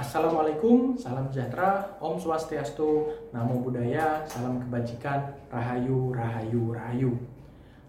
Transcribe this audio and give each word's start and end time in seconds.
Assalamualaikum, 0.00 0.96
salam 0.96 1.28
sejahtera, 1.28 1.84
Om 2.00 2.16
Swastiastu, 2.16 3.04
Namo 3.36 3.60
Buddhaya, 3.60 4.24
salam 4.24 4.56
kebajikan, 4.56 5.28
Rahayu, 5.52 6.08
Rahayu, 6.16 6.72
Rahayu. 6.72 7.12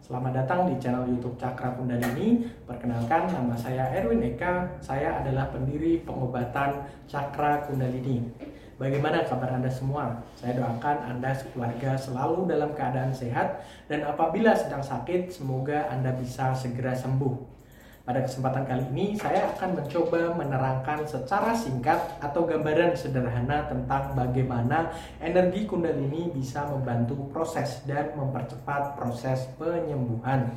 Selamat 0.04 0.44
datang 0.44 0.68
di 0.68 0.76
channel 0.76 1.08
YouTube 1.08 1.40
Cakra 1.40 1.72
Kundalini. 1.72 2.52
Perkenalkan, 2.68 3.32
nama 3.32 3.56
saya 3.56 3.88
Erwin 3.96 4.28
Eka. 4.28 4.76
Saya 4.84 5.24
adalah 5.24 5.56
pendiri 5.56 6.04
pengobatan 6.04 6.84
Cakra 7.08 7.64
Kundalini. 7.64 8.28
Bagaimana 8.76 9.24
kabar 9.24 9.56
Anda 9.56 9.72
semua? 9.72 10.20
Saya 10.36 10.60
doakan 10.60 11.16
Anda 11.16 11.32
sekeluarga 11.32 11.96
selalu 11.96 12.44
dalam 12.44 12.76
keadaan 12.76 13.16
sehat 13.16 13.64
dan 13.88 14.04
apabila 14.04 14.52
sedang 14.52 14.84
sakit, 14.84 15.32
semoga 15.32 15.88
Anda 15.88 16.12
bisa 16.20 16.52
segera 16.60 16.92
sembuh. 16.92 17.61
Pada 18.02 18.26
kesempatan 18.26 18.66
kali 18.66 18.82
ini 18.98 19.06
saya 19.14 19.54
akan 19.54 19.78
mencoba 19.78 20.34
menerangkan 20.34 21.06
secara 21.06 21.54
singkat 21.54 22.02
atau 22.18 22.50
gambaran 22.50 22.98
sederhana 22.98 23.70
tentang 23.70 24.18
bagaimana 24.18 24.90
energi 25.22 25.70
kundalini 25.70 26.34
bisa 26.34 26.66
membantu 26.66 27.30
proses 27.30 27.86
dan 27.86 28.10
mempercepat 28.18 28.98
proses 28.98 29.46
penyembuhan. 29.54 30.50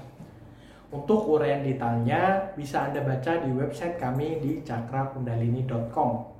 Untuk 0.88 1.28
uraian 1.28 1.60
detailnya 1.60 2.56
bisa 2.56 2.88
Anda 2.88 3.04
baca 3.04 3.44
di 3.44 3.52
website 3.52 4.00
kami 4.00 4.40
di 4.40 4.64
cakrakundalini.com. 4.64 6.32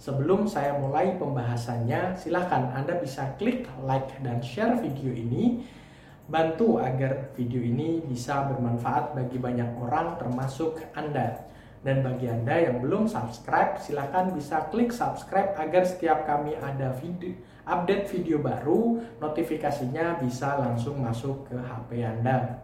Sebelum 0.00 0.48
saya 0.48 0.80
mulai 0.80 1.20
pembahasannya, 1.20 2.16
silahkan 2.16 2.72
Anda 2.72 2.96
bisa 2.96 3.36
klik 3.36 3.68
like 3.84 4.08
dan 4.24 4.40
share 4.40 4.80
video 4.80 5.12
ini 5.12 5.68
Bantu 6.26 6.82
agar 6.82 7.30
video 7.38 7.62
ini 7.62 8.02
bisa 8.02 8.50
bermanfaat 8.50 9.14
bagi 9.14 9.38
banyak 9.38 9.78
orang 9.78 10.18
termasuk 10.18 10.82
Anda. 10.90 11.46
Dan 11.86 12.02
bagi 12.02 12.26
Anda 12.26 12.66
yang 12.66 12.82
belum 12.82 13.06
subscribe, 13.06 13.78
silahkan 13.78 14.34
bisa 14.34 14.66
klik 14.74 14.90
subscribe 14.90 15.54
agar 15.54 15.86
setiap 15.86 16.26
kami 16.26 16.58
ada 16.58 16.90
video, 16.98 17.30
update 17.62 18.10
video 18.10 18.42
baru, 18.42 18.98
notifikasinya 19.22 20.18
bisa 20.18 20.58
langsung 20.58 20.98
masuk 20.98 21.46
ke 21.46 21.54
HP 21.54 22.02
Anda. 22.02 22.58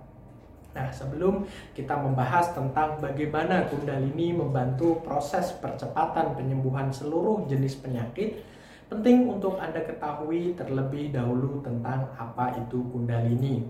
Nah, 0.74 0.90
sebelum 0.90 1.46
kita 1.70 1.94
membahas 2.02 2.50
tentang 2.50 2.98
bagaimana 2.98 3.70
Kundalini 3.70 4.34
membantu 4.34 4.98
proses 5.06 5.54
percepatan 5.62 6.34
penyembuhan 6.34 6.90
seluruh 6.90 7.46
jenis 7.46 7.78
penyakit, 7.78 8.42
Penting 8.92 9.24
untuk 9.24 9.56
Anda 9.56 9.88
ketahui 9.88 10.52
terlebih 10.52 11.16
dahulu 11.16 11.64
tentang 11.64 12.12
apa 12.12 12.60
itu 12.60 12.84
kundalini. 12.92 13.64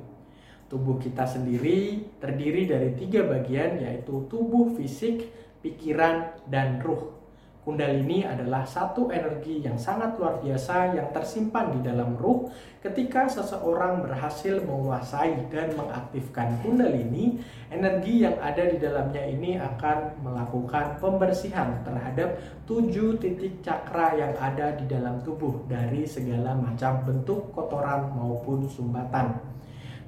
Tubuh 0.66 0.98
kita 0.98 1.22
sendiri 1.22 2.10
terdiri 2.18 2.66
dari 2.66 2.90
tiga 2.98 3.22
bagian 3.30 3.78
yaitu 3.78 4.26
tubuh 4.26 4.74
fisik, 4.74 5.30
pikiran, 5.62 6.26
dan 6.50 6.82
ruh. 6.82 7.21
Kundalini 7.62 8.26
adalah 8.26 8.66
satu 8.66 9.06
energi 9.14 9.62
yang 9.62 9.78
sangat 9.78 10.18
luar 10.18 10.42
biasa 10.42 10.98
yang 10.98 11.14
tersimpan 11.14 11.70
di 11.78 11.86
dalam 11.86 12.18
ruh. 12.18 12.50
Ketika 12.82 13.30
seseorang 13.30 14.02
berhasil 14.02 14.66
menguasai 14.66 15.46
dan 15.46 15.70
mengaktifkan 15.78 16.58
Kundalini, 16.58 17.38
energi 17.70 18.26
yang 18.26 18.34
ada 18.42 18.66
di 18.66 18.82
dalamnya 18.82 19.22
ini 19.30 19.62
akan 19.62 20.26
melakukan 20.26 20.98
pembersihan 20.98 21.78
terhadap 21.86 22.34
tujuh 22.66 23.22
titik 23.22 23.62
cakra 23.62 24.18
yang 24.18 24.34
ada 24.42 24.74
di 24.74 24.90
dalam 24.90 25.22
tubuh 25.22 25.62
dari 25.70 26.02
segala 26.02 26.58
macam 26.58 27.06
bentuk 27.06 27.54
kotoran 27.54 28.10
maupun 28.10 28.66
sumbatan. 28.66 29.51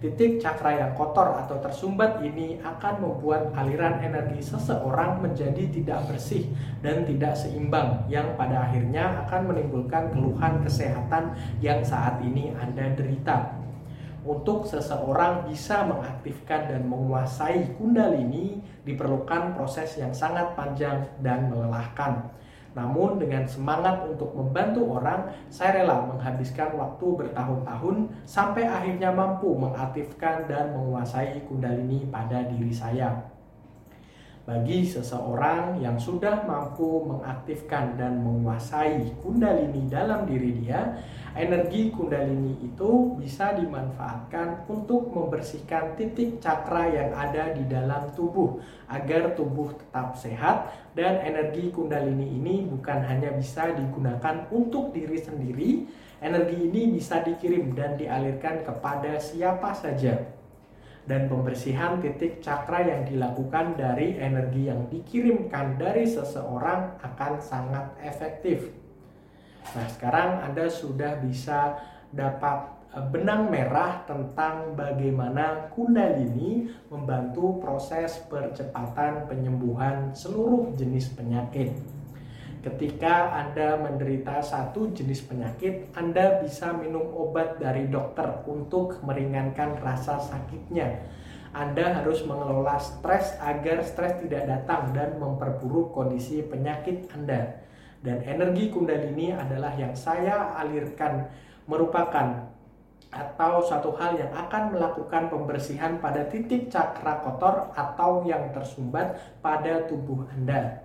Titik 0.05 0.36
cakra 0.36 0.77
yang 0.77 0.92
kotor 0.92 1.33
atau 1.33 1.56
tersumbat 1.64 2.20
ini 2.20 2.60
akan 2.60 3.00
membuat 3.00 3.56
aliran 3.56 4.05
energi 4.05 4.44
seseorang 4.44 5.24
menjadi 5.24 5.64
tidak 5.72 6.12
bersih 6.12 6.44
dan 6.84 7.08
tidak 7.08 7.33
seimbang 7.33 8.05
yang 8.12 8.36
pada 8.36 8.69
akhirnya 8.69 9.25
akan 9.25 9.48
menimbulkan 9.48 10.12
keluhan 10.12 10.60
kesehatan 10.60 11.32
yang 11.64 11.80
saat 11.80 12.20
ini 12.20 12.52
Anda 12.52 12.92
derita. 12.92 13.56
Untuk 14.28 14.69
seseorang 14.69 15.48
bisa 15.48 15.88
mengaktifkan 15.88 16.69
dan 16.69 16.84
menguasai 16.84 17.72
kundalini 17.81 18.60
diperlukan 18.84 19.56
proses 19.56 19.97
yang 19.97 20.12
sangat 20.12 20.53
panjang 20.53 21.09
dan 21.25 21.48
melelahkan 21.48 22.28
namun 22.74 23.22
dengan 23.22 23.46
semangat 23.46 24.02
untuk 24.02 24.34
membantu 24.34 24.98
orang, 24.98 25.30
saya 25.46 25.82
rela 25.82 26.02
menghabiskan 26.10 26.74
waktu 26.74 27.06
bertahun-tahun 27.22 28.10
sampai 28.26 28.66
akhirnya 28.66 29.14
mampu 29.14 29.54
mengaktifkan 29.54 30.50
dan 30.50 30.74
menguasai 30.74 31.46
kundalini 31.46 32.02
pada 32.10 32.42
diri 32.50 32.74
saya. 32.74 33.34
Bagi 34.44 34.84
seseorang 34.84 35.81
yang 35.81 35.97
sudah 35.97 36.44
mampu 36.44 37.00
mengaktifkan 37.09 37.97
dan 37.97 38.21
menguasai 38.21 39.16
kundalini 39.25 39.88
dalam 39.88 40.28
diri 40.28 40.60
dia, 40.60 41.00
energi 41.32 41.88
kundalini 41.88 42.53
itu 42.60 43.16
bisa 43.16 43.56
dimanfaatkan 43.56 44.69
untuk 44.69 45.09
membersihkan 45.16 45.97
titik 45.97 46.44
cakra 46.44 46.93
yang 46.93 47.16
ada 47.16 47.56
di 47.56 47.65
dalam 47.65 48.12
tubuh 48.12 48.60
agar 48.93 49.33
tubuh 49.33 49.72
tetap 49.81 50.12
sehat. 50.12 50.77
Dan 50.93 51.25
energi 51.25 51.72
kundalini 51.72 52.37
ini 52.37 52.69
bukan 52.69 53.00
hanya 53.00 53.33
bisa 53.33 53.72
digunakan 53.72 54.44
untuk 54.53 54.93
diri 54.93 55.25
sendiri, 55.25 55.88
energi 56.21 56.69
ini 56.69 56.93
bisa 56.93 57.25
dikirim 57.25 57.72
dan 57.72 57.97
dialirkan 57.97 58.60
kepada 58.60 59.16
siapa 59.16 59.72
saja 59.72 60.44
dan 61.04 61.28
pembersihan 61.28 62.00
titik 62.00 62.41
cakra 62.41 62.81
yang 62.81 63.04
dilakukan 63.04 63.76
dari 63.76 64.16
energi 64.16 64.72
yang 64.72 64.88
dikirimkan 64.88 65.76
dari 65.76 66.09
seseorang 66.09 66.97
akan 67.04 67.32
sangat 67.44 67.92
efektif. 68.00 68.72
Nah, 69.76 69.87
sekarang 69.88 70.44
Anda 70.44 70.69
sudah 70.69 71.20
bisa 71.20 71.76
dapat 72.09 72.88
e, 72.92 72.98
benang 73.12 73.53
merah 73.53 74.04
tentang 74.09 74.72
bagaimana 74.72 75.69
Kundalini 75.72 76.72
membantu 76.88 77.60
proses 77.60 78.25
percepatan 78.28 79.28
penyembuhan 79.28 80.12
seluruh 80.16 80.72
jenis 80.72 81.12
penyakit. 81.12 81.76
Ketika 82.64 83.44
Anda 83.44 83.76
menderita 83.76 84.41
satu 84.41 84.88
jenis 84.97 85.20
penyakit, 85.28 85.92
Anda 85.92 86.41
bisa 86.41 86.72
minum 86.72 87.12
obat 87.12 87.60
dari 87.60 87.92
dokter 87.92 88.25
untuk 88.48 89.04
meringankan 89.04 89.76
rasa 89.84 90.16
sakitnya. 90.16 91.04
Anda 91.53 92.00
harus 92.00 92.24
mengelola 92.24 92.80
stres 92.80 93.36
agar 93.36 93.84
stres 93.84 94.16
tidak 94.24 94.48
datang 94.48 94.97
dan 94.97 95.20
memperburuk 95.20 95.92
kondisi 95.92 96.41
penyakit 96.41 97.04
Anda. 97.12 97.60
Dan 98.00 98.24
energi 98.24 98.72
kundalini 98.72 99.36
adalah 99.36 99.76
yang 99.76 99.92
saya 99.92 100.56
alirkan 100.56 101.28
merupakan 101.69 102.48
atau 103.12 103.60
satu 103.60 103.92
hal 104.00 104.16
yang 104.16 104.32
akan 104.32 104.72
melakukan 104.72 105.28
pembersihan 105.28 106.00
pada 106.00 106.32
titik 106.32 106.72
cakra 106.72 107.20
kotor 107.20 107.76
atau 107.76 108.24
yang 108.24 108.56
tersumbat 108.56 109.20
pada 109.44 109.84
tubuh 109.84 110.24
Anda. 110.32 110.84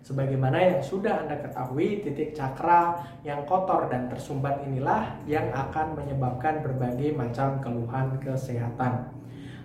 Sebagaimana 0.00 0.56
yang 0.56 0.80
sudah 0.80 1.24
Anda 1.24 1.38
ketahui, 1.44 2.00
titik 2.00 2.32
cakra 2.32 3.04
yang 3.20 3.44
kotor 3.44 3.92
dan 3.92 4.08
tersumbat 4.08 4.64
inilah 4.64 5.20
yang 5.28 5.52
akan 5.52 6.00
menyebabkan 6.00 6.64
berbagai 6.64 7.12
macam 7.12 7.60
keluhan 7.60 8.16
kesehatan 8.24 9.20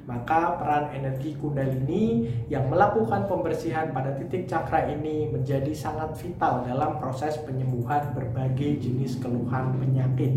maka 0.05 0.53
peran 0.61 0.93
energi 0.93 1.33
kundalini 1.33 2.29
yang 2.45 2.69
melakukan 2.69 3.25
pembersihan 3.25 3.89
pada 3.89 4.13
titik 4.13 4.45
cakra 4.45 4.85
ini 4.93 5.33
menjadi 5.33 5.73
sangat 5.73 6.13
vital 6.21 6.61
dalam 6.61 7.01
proses 7.01 7.41
penyembuhan 7.41 8.13
berbagai 8.13 8.85
jenis 8.85 9.17
keluhan 9.17 9.73
penyakit. 9.81 10.29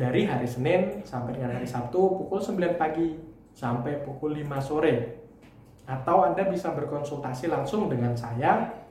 Dari 0.00 0.24
hari 0.24 0.48
Senin 0.48 1.04
sampai 1.04 1.36
dengan 1.36 1.60
hari 1.60 1.68
Sabtu 1.68 2.24
pukul 2.24 2.40
9 2.40 2.80
pagi 2.80 3.20
sampai 3.52 4.00
pukul 4.00 4.32
5 4.32 4.64
sore. 4.64 5.20
Atau 5.84 6.24
Anda 6.24 6.48
bisa 6.48 6.72
berkonsultasi 6.72 7.52
langsung 7.52 7.92
dengan 7.92 8.16
saya 8.16 8.87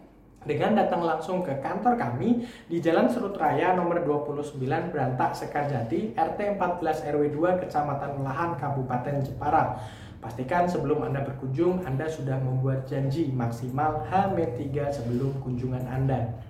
dengan 0.47 0.79
datang 0.79 1.03
langsung 1.03 1.43
ke 1.43 1.59
kantor 1.59 1.99
kami 1.99 2.47
di 2.71 2.79
Jalan 2.79 3.11
Serut 3.11 3.35
Raya 3.35 3.75
nomor 3.75 3.99
29 3.99 4.63
Berantak 4.95 5.35
Sekarjati 5.35 6.15
RT 6.15 6.39
14 6.55 7.11
RW 7.11 7.23
2 7.35 7.61
Kecamatan 7.67 8.23
Melahan 8.23 8.55
Kabupaten 8.55 9.19
Jepara. 9.27 9.75
Pastikan 10.23 10.65
sebelum 10.65 11.03
Anda 11.03 11.21
berkunjung 11.27 11.83
Anda 11.83 12.07
sudah 12.07 12.39
membuat 12.39 12.87
janji 12.87 13.29
maksimal 13.29 14.07
H-3 14.07 14.71
sebelum 14.89 15.35
kunjungan 15.43 15.83
Anda. 15.85 16.46